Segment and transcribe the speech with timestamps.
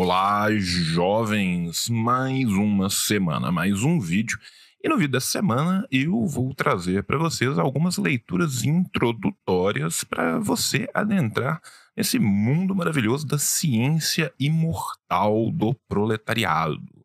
[0.00, 1.88] Olá, jovens!
[1.88, 4.38] Mais uma semana, mais um vídeo.
[4.80, 10.88] E no vídeo dessa semana eu vou trazer para vocês algumas leituras introdutórias para você
[10.94, 11.60] adentrar
[11.96, 16.97] nesse mundo maravilhoso da ciência imortal do proletariado.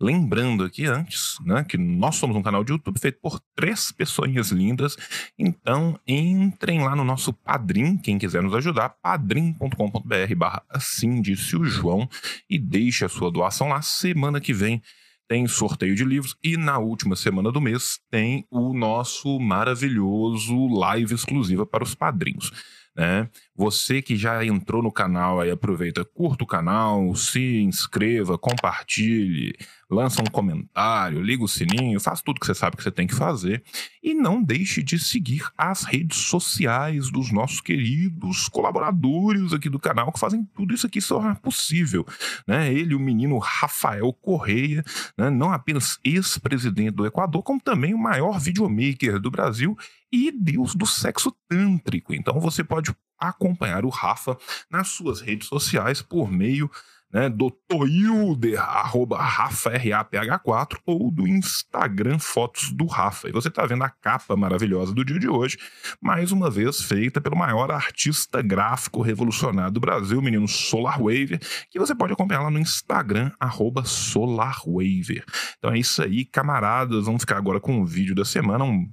[0.00, 4.50] Lembrando aqui antes, né, que nós somos um canal de YouTube feito por três pessoas
[4.50, 4.96] lindas,
[5.38, 11.64] então entrem lá no nosso Padrim, quem quiser nos ajudar, padrim.com.br barra assim disse o
[11.64, 12.08] João,
[12.48, 14.82] e deixe a sua doação lá, semana que vem
[15.30, 21.14] tem sorteio de livros e na última semana do mês tem o nosso maravilhoso live
[21.14, 22.50] exclusiva para os padrinhos.
[22.96, 23.28] Né?
[23.54, 29.54] Você que já entrou no canal aí, aproveita, curta o canal, se inscreva, compartilhe,
[29.90, 33.14] lança um comentário, liga o sininho, faz tudo que você sabe que você tem que
[33.14, 33.62] fazer.
[34.02, 40.12] E não deixe de seguir as redes sociais dos nossos queridos colaboradores aqui do canal
[40.12, 42.06] que fazem tudo isso aqui ser possível.
[42.46, 42.72] Né?
[42.72, 44.84] Ele, o menino Rafael Correia,
[45.18, 45.28] né?
[45.28, 49.76] não apenas ex-presidente do Equador, como também o maior videomaker do Brasil
[50.12, 52.14] e deus do sexo tântrico.
[52.14, 54.36] Então você pode acompanhar o Rafa
[54.70, 56.70] nas suas redes sociais por meio
[57.12, 63.28] né, do Toilder, arroba RafaRAPH4, ou do Instagram Fotos do Rafa.
[63.28, 65.58] E você está vendo a capa maravilhosa do dia de hoje,
[66.00, 71.78] mais uma vez feita pelo maior artista gráfico revolucionário do Brasil, o menino Solarwaver, que
[71.78, 75.24] você pode acompanhar lá no Instagram, arroba Solarwaver.
[75.58, 78.88] Então é isso aí, camaradas, vamos ficar agora com o vídeo da semana, um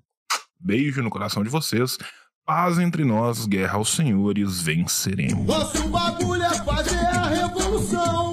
[0.59, 1.97] Beijo no coração de vocês.
[2.47, 5.45] Paz entre nós, guerra aos senhores, venceremos.
[5.45, 8.31] Nosso bagulho é fazer a revolução.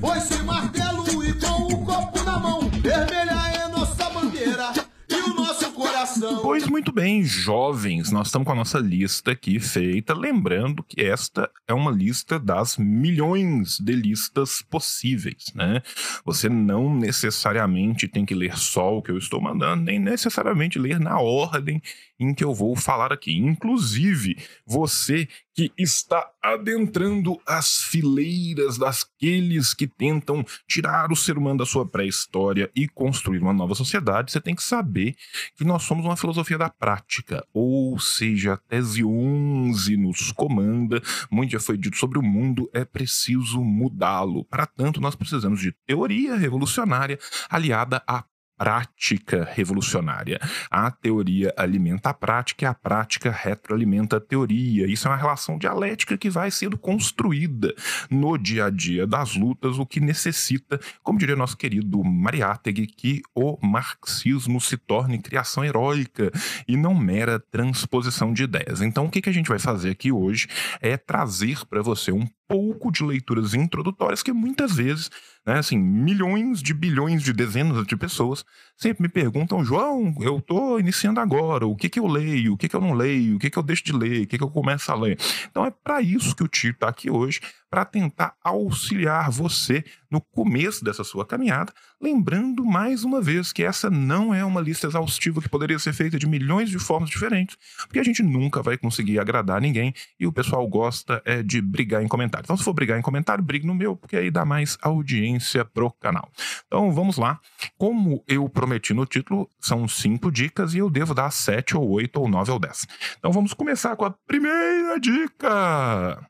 [0.00, 2.70] Pois sem martelo e com o copo na mão.
[2.70, 4.72] Vermelha é nossa bandeira
[5.08, 6.42] e o nosso coração.
[6.42, 10.14] Pois muito bem, jovens, nós estamos com a nossa lista aqui feita.
[10.14, 15.82] Lembrando que esta é uma lista das milhões de listas possíveis, né?
[16.24, 21.00] Você não necessariamente tem que ler só o que eu estou mandando, nem necessariamente ler
[21.00, 21.82] na ordem
[22.18, 23.36] em que eu vou falar aqui.
[23.36, 24.36] Inclusive,
[24.66, 31.86] você que está adentrando as fileiras daqueles que tentam tirar o ser humano da sua
[31.86, 35.14] pré-história e construir uma nova sociedade, você tem que saber
[35.56, 41.52] que nós somos uma filosofia da prática, ou seja, a tese 11 nos comanda, muito
[41.52, 44.44] já foi dito sobre o mundo, é preciso mudá-lo.
[44.44, 48.24] Para tanto, nós precisamos de teoria revolucionária aliada a
[48.56, 50.40] prática revolucionária.
[50.70, 54.86] A teoria alimenta a prática e a prática retroalimenta a teoria.
[54.86, 57.74] Isso é uma relação dialética que vai sendo construída
[58.10, 63.22] no dia a dia das lutas, o que necessita, como diria nosso querido Mariátegui, que
[63.34, 66.30] o marxismo se torne criação heróica
[66.66, 68.80] e não mera transposição de ideias.
[68.80, 70.48] Então, o que a gente vai fazer aqui hoje
[70.80, 75.10] é trazer para você um pouco de leituras introdutórias que muitas vezes
[75.46, 75.58] né?
[75.58, 78.44] Assim, milhões de bilhões de dezenas de pessoas
[78.76, 82.68] sempre me perguntam, João, eu estou iniciando agora, o que, que eu leio, o que,
[82.68, 84.50] que eu não leio, o que, que eu deixo de ler, o que, que eu
[84.50, 85.18] começo a ler.
[85.50, 87.40] Então é para isso que o Tito está aqui hoje,
[87.74, 93.90] para tentar auxiliar você no começo dessa sua caminhada, lembrando mais uma vez que essa
[93.90, 97.56] não é uma lista exaustiva que poderia ser feita de milhões de formas diferentes,
[97.88, 102.00] porque a gente nunca vai conseguir agradar ninguém e o pessoal gosta é, de brigar
[102.00, 102.44] em comentário.
[102.44, 105.90] Então, se for brigar em comentário, brigue no meu, porque aí dá mais audiência pro
[105.90, 106.30] canal.
[106.68, 107.40] Então, vamos lá.
[107.76, 112.20] Como eu prometi no título, são cinco dicas e eu devo dar sete ou oito
[112.20, 112.86] ou nove ou dez.
[113.18, 116.24] Então, vamos começar com a primeira dica.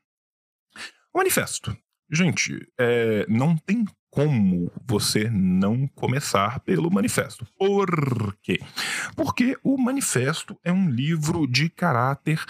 [1.14, 1.76] O manifesto.
[2.10, 7.46] Gente, é, não tem como você não começar pelo manifesto.
[7.56, 8.58] Por quê?
[9.14, 12.44] Porque o manifesto é um livro de caráter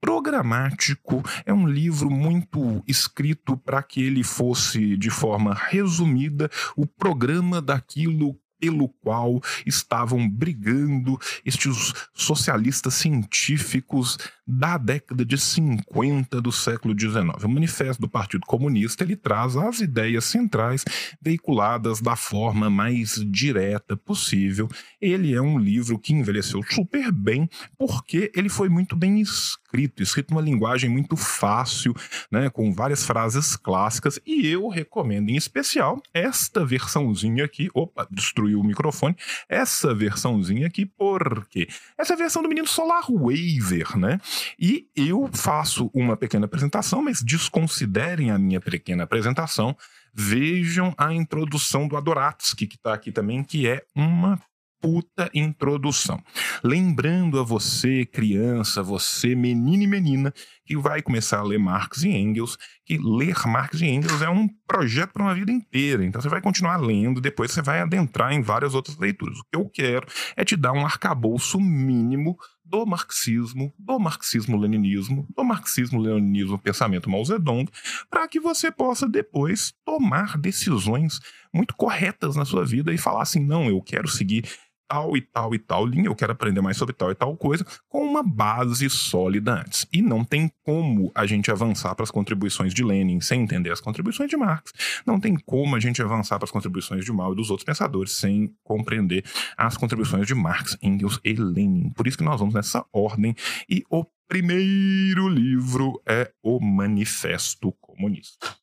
[0.00, 7.62] programático, é um livro muito escrito para que ele fosse, de forma resumida, o programa
[7.62, 17.44] daquilo pelo qual estavam brigando estes socialistas científicos da década de 50 do século XIX.
[17.44, 20.84] O Manifesto do Partido Comunista ele traz as ideias centrais
[21.22, 24.68] veiculadas da forma mais direta possível.
[25.00, 27.48] Ele é um livro que envelheceu super bem
[27.78, 31.94] porque ele foi muito bem escrito, escrito numa linguagem muito fácil,
[32.30, 37.68] né, com várias frases clássicas, e eu recomendo em especial esta versãozinha aqui.
[37.72, 38.06] Opa,
[38.50, 39.16] destruiu o microfone.
[39.48, 44.18] Essa versãozinha aqui, porque essa é a versão do menino Solar Waver, né?
[44.58, 49.76] E eu faço uma pequena apresentação, mas desconsiderem a minha pequena apresentação.
[50.12, 54.40] Vejam a introdução do Adoratsky, que está aqui também, que é uma
[54.80, 56.22] puta introdução.
[56.64, 60.32] Lembrando a você, criança, você, menino e menina,
[60.64, 64.48] que vai começar a ler Marx e Engels, que ler Marx e Engels é um
[64.66, 66.04] projeto para uma vida inteira.
[66.04, 69.38] Então você vai continuar lendo, depois você vai adentrar em várias outras leituras.
[69.38, 70.06] O que eu quero
[70.36, 77.68] é te dar um arcabouço mínimo do marxismo, do marxismo-leninismo, do marxismo-leninismo pensamento Mao Zedong,
[78.08, 81.18] para que você possa depois tomar decisões
[81.52, 84.44] muito corretas na sua vida e falar assim: não, eu quero seguir
[84.90, 87.64] tal e tal e tal linha, eu quero aprender mais sobre tal e tal coisa,
[87.88, 89.86] com uma base sólida antes.
[89.92, 93.80] E não tem como a gente avançar para as contribuições de Lenin sem entender as
[93.80, 94.72] contribuições de Marx.
[95.06, 98.12] Não tem como a gente avançar para as contribuições de Mao e dos outros pensadores
[98.12, 99.24] sem compreender
[99.56, 101.90] as contribuições de Marx, Engels e Lenin.
[101.90, 103.36] Por isso que nós vamos nessa ordem.
[103.68, 108.59] E o primeiro livro é o Manifesto Comunista.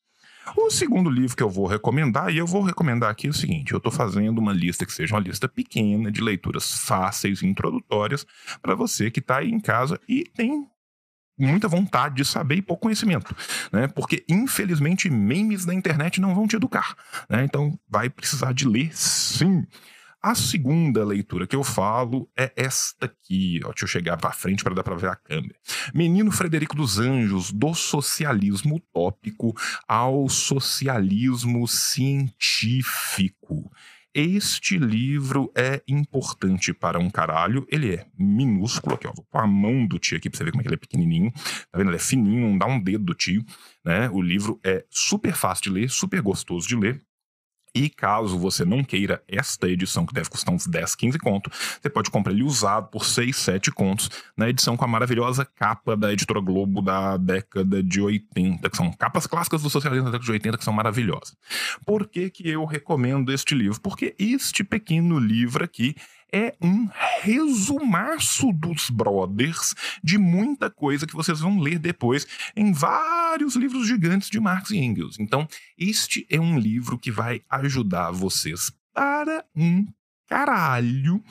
[0.56, 3.78] O segundo livro que eu vou recomendar, e eu vou recomendar aqui o seguinte: eu
[3.78, 8.26] estou fazendo uma lista que seja uma lista pequena de leituras fáceis e introdutórias
[8.62, 10.66] para você que está aí em casa e tem
[11.38, 13.34] muita vontade de saber e pouco conhecimento,
[13.72, 13.86] né?
[13.86, 16.96] Porque infelizmente memes da internet não vão te educar,
[17.28, 17.44] né?
[17.44, 19.64] Então vai precisar de ler sim.
[20.20, 23.60] A segunda leitura que eu falo é esta aqui.
[23.64, 25.54] Ó, deixa eu chegar para frente para dar para ver a câmera.
[25.94, 29.54] Menino Frederico dos Anjos, do socialismo utópico
[29.86, 33.70] ao socialismo científico.
[34.12, 37.64] Este livro é importante para um caralho.
[37.70, 39.12] Ele é minúsculo aqui, ó.
[39.14, 40.78] Vou pôr a mão do tio aqui pra você ver como é que ele é
[40.78, 41.30] pequenininho.
[41.70, 41.90] Tá vendo?
[41.90, 43.44] Ele é fininho, não dá um dedo do tio,
[43.84, 44.10] né?
[44.10, 47.00] O livro é super fácil de ler, super gostoso de ler.
[47.78, 51.88] E caso você não queira esta edição, que deve custar uns 10, 15 contos, você
[51.88, 56.12] pode comprar ele usado por 6, 7 contos, na edição com a maravilhosa capa da
[56.12, 60.32] Editora Globo da década de 80, que são capas clássicas do socialismo da década de
[60.32, 61.36] 80, que são maravilhosas.
[61.86, 63.80] Por que, que eu recomendo este livro?
[63.80, 65.94] Porque este pequeno livro aqui
[66.32, 66.88] é um
[67.20, 74.28] resumaço dos brothers de muita coisa que vocês vão ler depois em vários livros gigantes
[74.28, 75.18] de Marx e Engels.
[75.18, 79.86] Então, este é um livro que vai ajudar vocês para um
[80.28, 81.22] caralho,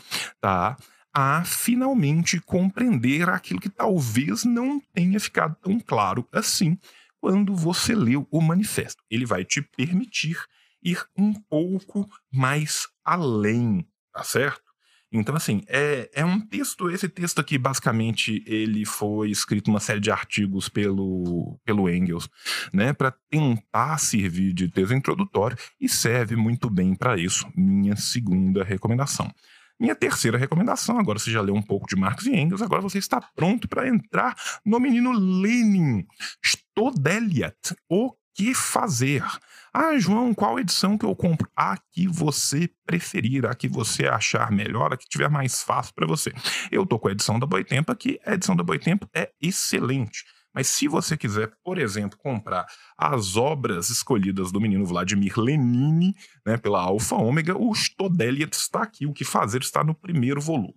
[0.42, 0.78] tá?
[1.14, 6.78] A finalmente compreender aquilo que talvez não tenha ficado tão claro assim
[7.20, 9.04] quando você leu o manifesto.
[9.10, 10.38] Ele vai te permitir
[10.84, 14.67] ir um pouco mais além, tá certo?
[15.12, 16.90] Então, assim, é, é um texto.
[16.90, 22.30] Esse texto aqui, basicamente, ele foi escrito uma série de artigos pelo, pelo Engels,
[22.74, 27.48] né, para tentar servir de texto introdutório e serve muito bem para isso.
[27.56, 29.32] Minha segunda recomendação.
[29.80, 32.98] Minha terceira recomendação, agora você já leu um pouco de Marx e Engels, agora você
[32.98, 36.04] está pronto para entrar no menino Lenin,
[36.44, 39.26] Stodeliat, o que fazer.
[39.74, 41.50] Ah, João, qual edição que eu compro?
[41.56, 46.06] A que você preferir, a que você achar melhor, a que tiver mais fácil para
[46.06, 46.32] você.
[46.72, 50.24] Eu tô com a edição da Boitempo aqui, a edição da Boitempo é excelente.
[50.54, 56.14] Mas se você quiser, por exemplo, comprar as obras escolhidas do menino Vladimir Lenin,
[56.46, 60.76] né, pela Alfa Ômega, o Stodeliat está aqui, o que fazer está no primeiro volume.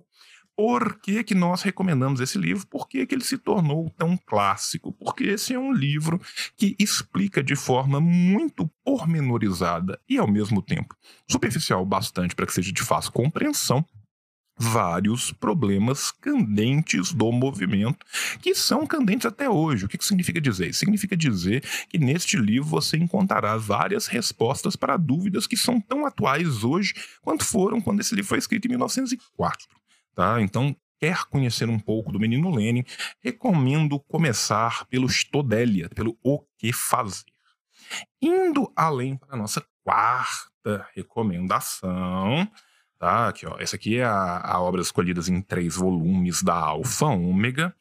[0.63, 2.67] Por que, que nós recomendamos esse livro?
[2.67, 4.93] Por que, que ele se tornou tão clássico?
[4.93, 6.21] Porque esse é um livro
[6.55, 10.95] que explica de forma muito pormenorizada e, ao mesmo tempo,
[11.27, 13.83] superficial bastante para que seja de fácil compreensão
[14.55, 18.05] vários problemas candentes do movimento,
[18.43, 19.87] que são candentes até hoje.
[19.87, 20.69] O que, que significa dizer?
[20.69, 26.05] Isso significa dizer que neste livro você encontrará várias respostas para dúvidas que são tão
[26.05, 29.80] atuais hoje quanto foram quando esse livro foi escrito em 1904.
[30.15, 30.41] Tá?
[30.41, 32.85] Então, quer conhecer um pouco do menino Lenin,
[33.23, 37.25] recomendo começar pelo Stodelia, pelo O que fazer.
[38.21, 42.47] Indo além para a nossa quarta recomendação,
[42.99, 43.29] tá?
[43.29, 47.75] Aqui, ó, essa aqui é a, a obra escolhida em três volumes da Alfa Ômega,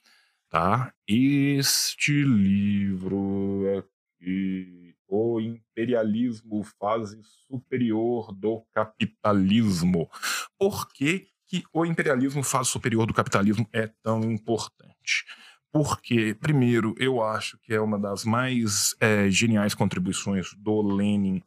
[0.50, 0.94] tá?
[1.06, 10.10] Este livro aqui, O Imperialismo, fase superior do capitalismo.
[10.58, 15.26] Por que que o imperialismo fase superior do capitalismo é tão importante.
[15.72, 21.44] Porque, primeiro, eu acho que é uma das mais é, geniais contribuições do Lenin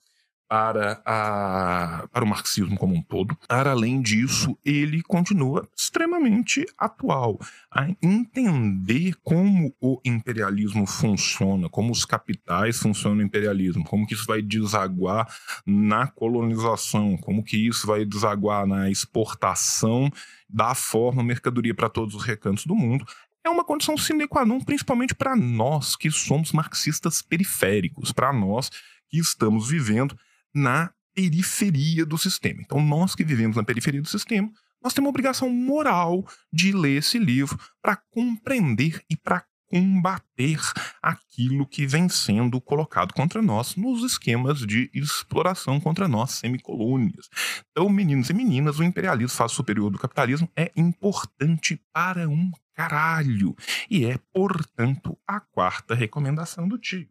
[0.52, 3.34] para, a, para o marxismo como um todo.
[3.48, 7.40] Para além disso, ele continua extremamente atual
[7.70, 14.26] a entender como o imperialismo funciona, como os capitais funcionam no imperialismo, como que isso
[14.26, 15.26] vai desaguar
[15.64, 20.12] na colonização, como que isso vai desaguar na exportação
[20.46, 23.06] da forma mercadoria para todos os recantos do mundo,
[23.42, 28.68] é uma condição sine qua non, principalmente para nós que somos marxistas periféricos, para nós
[29.08, 30.14] que estamos vivendo
[30.54, 32.60] na periferia do sistema.
[32.62, 34.50] Então, nós que vivemos na periferia do sistema,
[34.82, 40.60] nós temos uma obrigação moral de ler esse livro para compreender e para combater
[41.02, 47.30] aquilo que vem sendo colocado contra nós nos esquemas de exploração contra nós, semicolônias.
[47.70, 53.54] Então, meninos e meninas, o imperialismo fase superior do capitalismo é importante para um caralho.
[53.90, 57.08] E é, portanto, a quarta recomendação do tio.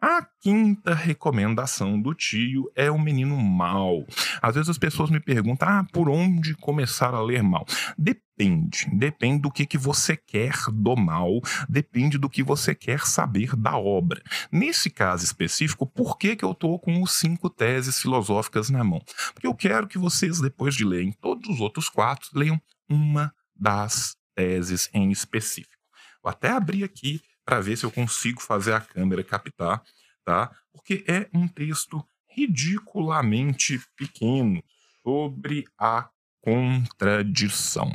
[0.00, 4.04] A quinta recomendação do tio é o menino mal.
[4.40, 7.66] Às vezes as pessoas me perguntam: ah, por onde começar a ler mal?
[7.96, 8.88] Depende.
[8.92, 13.76] Depende do que, que você quer do mal, depende do que você quer saber da
[13.76, 14.22] obra.
[14.50, 19.02] Nesse caso específico, por que, que eu estou com os cinco teses filosóficas na mão?
[19.34, 24.16] Porque eu quero que vocês, depois de lerem todos os outros quatro, leiam uma das
[24.34, 25.82] teses em específico.
[26.22, 29.82] Vou até abrir aqui para ver se eu consigo fazer a câmera captar,
[30.24, 30.54] tá?
[30.72, 34.62] Porque é um texto ridiculamente pequeno
[35.02, 36.08] sobre a
[36.40, 37.90] contradição.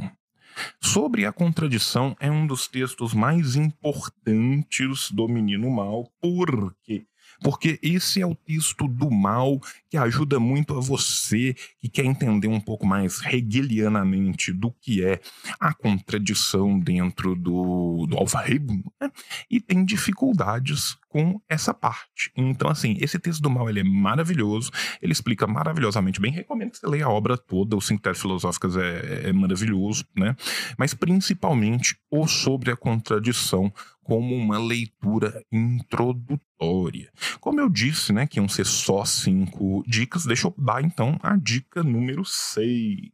[0.82, 7.06] Sobre a contradição é um dos textos mais importantes do Menino Mal, porque
[7.41, 12.48] porque esse é o texto do mal que ajuda muito a você que quer entender
[12.48, 15.20] um pouco mais hegelianamente do que é
[15.60, 19.12] a contradição dentro do, do alfarismo né?
[19.50, 22.32] e tem dificuldades com essa parte.
[22.36, 24.70] Então, assim, esse texto do mal ele é maravilhoso,
[25.01, 26.32] ele explica maravilhosamente bem.
[26.32, 30.36] Recomendo que você leia a obra toda, os cinco teses filosóficas é, é maravilhoso, né?
[30.77, 33.74] Mas principalmente o sobre a contradição
[34.07, 37.11] como uma leitura introdutória.
[37.41, 41.35] Como eu disse, né, que iam ser só cinco dicas, deixa eu dar então a
[41.35, 43.11] dica número seis.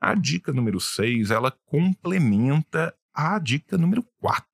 [0.00, 4.46] A dica número seis, ela complementa a dica número quatro.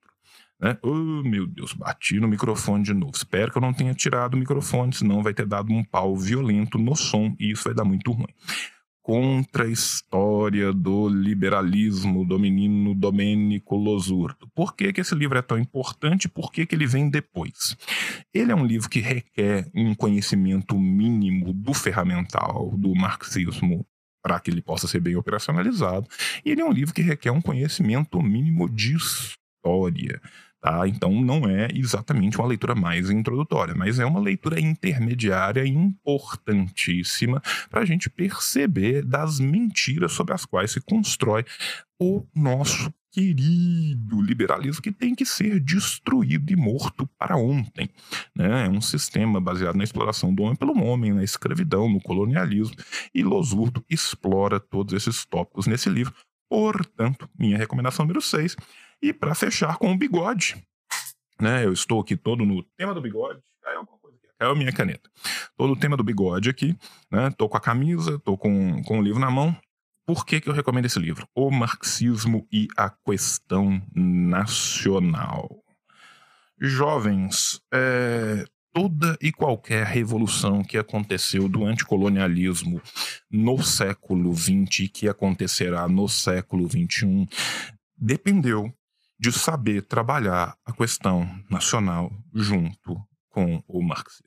[0.61, 0.77] Né?
[0.83, 3.13] Oh, meu Deus, bati no microfone de novo.
[3.15, 6.77] Espero que eu não tenha tirado o microfone, senão vai ter dado um pau violento
[6.77, 8.35] no som e isso vai dar muito ruim
[9.03, 14.49] contra a história do liberalismo do menino Domênico Losurdo.
[14.55, 16.29] Por que, que esse livro é tão importante?
[16.29, 17.77] Por que, que ele vem depois?
[18.33, 23.85] Ele é um livro que requer um conhecimento mínimo do ferramental do marxismo
[24.23, 26.07] para que ele possa ser bem operacionalizado.
[26.45, 30.21] E ele é um livro que requer um conhecimento mínimo de história.
[30.63, 30.87] Tá?
[30.87, 37.81] Então não é exatamente uma leitura mais introdutória, mas é uma leitura intermediária importantíssima para
[37.81, 41.45] a gente perceber das mentiras sobre as quais se constrói
[42.01, 47.91] o nosso querido liberalismo que tem que ser destruído e morto para ontem.
[48.33, 48.67] Né?
[48.67, 52.77] É um sistema baseado na exploração do homem pelo homem, na escravidão, no colonialismo,
[53.13, 56.15] e Losurdo explora todos esses tópicos nesse livro.
[56.49, 58.57] Portanto, minha recomendação número 6
[59.03, 60.63] e para fechar com o bigode,
[61.41, 61.65] né?
[61.65, 63.43] Eu estou aqui todo no tema do bigode.
[63.61, 64.29] Caiu alguma coisa aqui.
[64.39, 65.11] Caiu a minha caneta.
[65.57, 66.77] Todo o tema do bigode aqui,
[67.11, 67.31] né?
[67.37, 69.57] Tô com a camisa, tô com, com o livro na mão.
[70.07, 71.27] Por que, que eu recomendo esse livro?
[71.35, 75.49] O Marxismo e a Questão Nacional.
[76.61, 82.81] Jovens, é, toda e qualquer revolução que aconteceu do anticolonialismo
[83.31, 87.29] no século XX e que acontecerá no século XXI
[87.97, 88.73] dependeu
[89.23, 94.27] de saber trabalhar a questão nacional junto com o marxismo.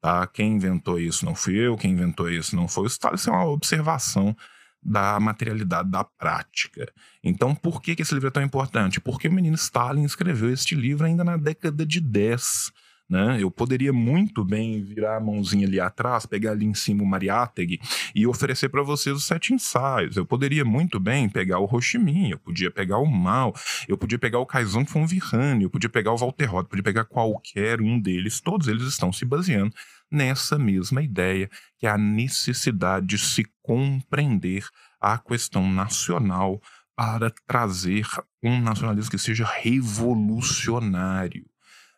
[0.00, 0.26] Tá?
[0.26, 3.16] Quem inventou isso não fui eu, quem inventou isso não foi o Stalin.
[3.16, 4.34] Isso é uma observação
[4.82, 6.90] da materialidade da prática.
[7.22, 8.98] Então, por que, que esse livro é tão importante?
[8.98, 12.72] Porque o menino Stalin escreveu este livro ainda na década de 10
[13.08, 13.38] né?
[13.40, 17.80] Eu poderia muito bem virar a mãozinha ali atrás, pegar ali em cima o Mariátegui
[18.14, 20.16] e oferecer para vocês os sete ensaios.
[20.16, 23.54] Eu poderia muito bem pegar o Ho Chi Minh, eu podia pegar o Mao,
[23.86, 27.04] eu podia pegar o Kaizan von Virrani, eu podia pegar o Walter Rott, podia pegar
[27.04, 28.40] qualquer um deles.
[28.40, 29.74] Todos eles estão se baseando
[30.10, 34.64] nessa mesma ideia, que é a necessidade de se compreender
[35.00, 36.60] a questão nacional
[36.96, 38.06] para trazer
[38.42, 41.44] um nacionalismo que seja revolucionário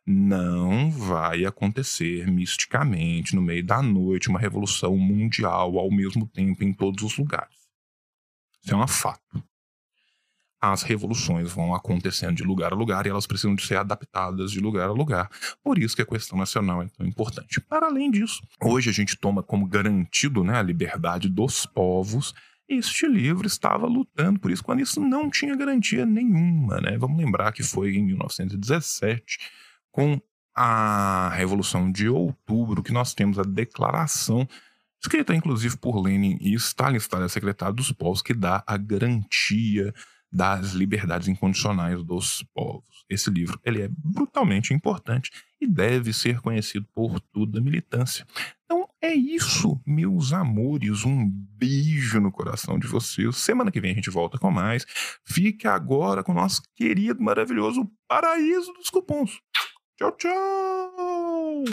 [0.06, 6.72] não vai acontecer misticamente no meio da noite uma revolução mundial ao mesmo tempo em
[6.72, 7.56] todos os lugares.
[8.62, 9.42] Isso é um fato.
[10.60, 14.60] As revoluções vão acontecendo de lugar a lugar e elas precisam de ser adaptadas de
[14.60, 15.28] lugar a lugar.
[15.62, 17.60] Por isso que a questão nacional é tão importante.
[17.60, 22.32] Para além disso, hoje a gente toma como garantido né, a liberdade dos povos
[22.68, 26.80] este livro estava lutando por isso, quando isso não tinha garantia nenhuma.
[26.80, 26.98] Né?
[26.98, 29.38] Vamos lembrar que foi em 1917
[29.96, 30.20] com
[30.54, 34.46] a Revolução de Outubro, que nós temos a declaração,
[35.00, 39.94] escrita inclusive por Lenin e Stalin, Stalin é secretário dos povos, que dá a garantia
[40.30, 43.06] das liberdades incondicionais dos povos.
[43.08, 48.26] Esse livro ele é brutalmente importante e deve ser conhecido por toda a militância.
[48.66, 51.06] Então, é isso, meus amores.
[51.06, 53.34] Um beijo no coração de vocês.
[53.36, 54.84] Semana que vem a gente volta com mais.
[55.24, 59.40] Fique agora com o nosso querido, maravilhoso paraíso dos cupons.
[59.96, 61.64] Tchau, tchau!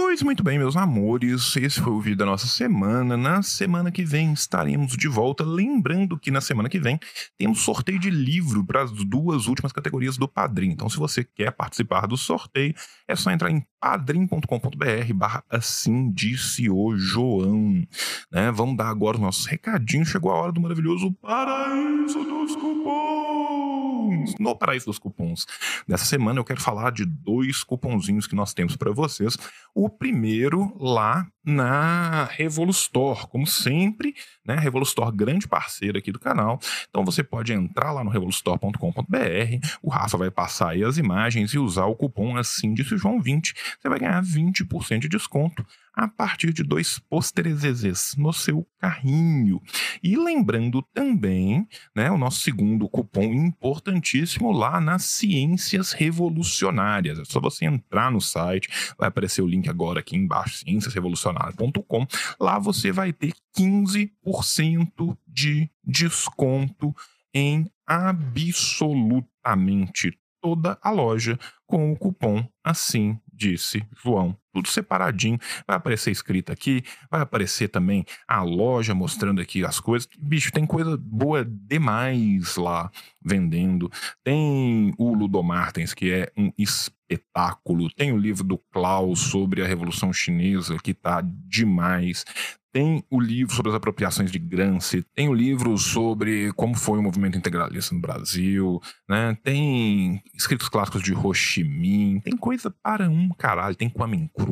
[0.00, 3.16] Pois muito bem, meus amores, esse foi o vídeo da nossa semana.
[3.16, 5.44] Na semana que vem estaremos de volta.
[5.44, 7.00] Lembrando que na semana que vem
[7.36, 10.70] temos sorteio de livro para as duas últimas categorias do Padrim.
[10.70, 12.72] Então, se você quer participar do sorteio,
[13.08, 17.84] é só entrar em padrim.com.br barra assim disse o João.
[18.30, 18.50] Né?
[18.52, 20.08] Vamos dar agora os nossos recadinhos.
[20.08, 24.34] Chegou a hora do maravilhoso Paraíso dos Cupons.
[24.38, 25.46] No Paraíso dos Cupons.
[25.86, 29.36] Nessa semana eu quero falar de dois cupomzinhos que nós temos para vocês.
[29.74, 34.14] O primeiro lá na Revolustor, como sempre,
[34.44, 34.56] né?
[34.56, 36.60] Revolustor, grande parceiro aqui do canal.
[36.88, 41.58] Então você pode entrar lá no revolustor.com.br, o Rafa vai passar aí as imagens e
[41.58, 43.54] usar o cupom assim disse João 20.
[43.80, 45.64] Você vai ganhar 20% de desconto
[45.98, 49.60] a partir de dois pôsteres no seu carrinho.
[50.00, 57.18] E lembrando também, né, o nosso segundo cupom importantíssimo lá nas Ciências Revolucionárias.
[57.18, 62.06] É só você entrar no site, vai aparecer o link agora aqui embaixo, cienciasrevolucionárias.com.
[62.38, 66.94] Lá você vai ter 15% de desconto
[67.34, 71.36] em absolutamente toda a loja
[71.66, 74.36] com o cupom assim disse João.
[74.58, 75.38] Tudo separadinho.
[75.66, 80.08] Vai aparecer escrito aqui, vai aparecer também a loja mostrando aqui as coisas.
[80.18, 82.90] Bicho, tem coisa boa demais lá
[83.22, 83.88] vendendo.
[84.24, 87.88] Tem o Ludomartens, que é um espetáculo.
[87.94, 92.24] Tem o livro do Klaus sobre a Revolução Chinesa, que tá demais.
[92.70, 97.02] Tem o livro sobre as apropriações de Gramsci, tem o livro sobre como foi o
[97.02, 99.36] movimento integralista no Brasil, né?
[99.42, 104.47] Tem escritos clássicos de Ho Chi Minh, tem coisa para um caralho, tem Kwame Nkrumah,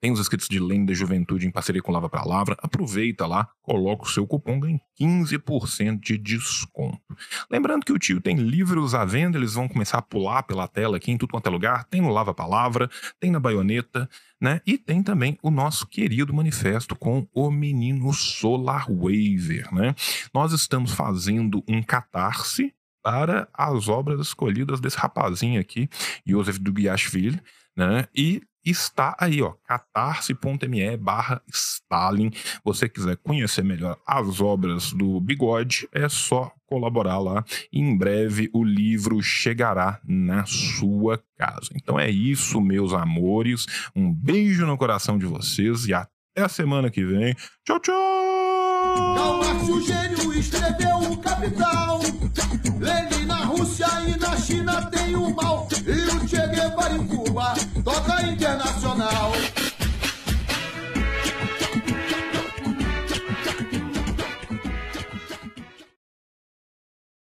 [0.00, 2.56] tem os escritos de Lenda da Juventude em parceria com Lava Palavra.
[2.60, 7.00] Aproveita lá, coloca o seu cupom, ganha 15% de desconto.
[7.50, 10.98] Lembrando que o tio tem livros à venda, eles vão começar a pular pela tela
[10.98, 11.84] aqui em tudo quanto é lugar.
[11.84, 14.08] Tem no Lava Palavra, tem na Baioneta,
[14.40, 14.60] né?
[14.66, 19.94] E tem também o nosso querido manifesto com o menino Solar Waver, né?
[20.32, 25.88] Nós estamos fazendo um catarse para as obras escolhidas desse rapazinho aqui,
[26.26, 27.40] Joseph Dugiashvili,
[27.76, 28.06] né?
[28.14, 32.30] E está aí, ó, catarse.me barra Stalin.
[32.64, 37.44] Você quiser conhecer melhor as obras do Bigode, é só colaborar lá.
[37.72, 41.70] Em breve o livro chegará na sua casa.
[41.74, 43.66] Então é isso, meus amores.
[43.94, 47.34] Um beijo no coração de vocês e até a semana que vem.
[47.64, 48.25] Tchau, tchau!
[48.96, 52.00] Karl Marx, o gênio, escreveu o Capital.
[52.78, 55.68] Lenin na Rússia e na China tem o mal.
[55.86, 57.54] E o Che Guevara em Cuba
[57.84, 59.32] toca internacional.